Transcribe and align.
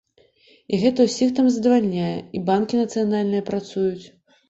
І 0.73 0.79
гэта 0.83 0.99
ўсіх 1.09 1.35
там 1.41 1.51
задавальняе, 1.59 2.09
і 2.39 2.43
банкі 2.51 2.83
нацыянальныя 2.83 3.49
працуюць. 3.55 4.05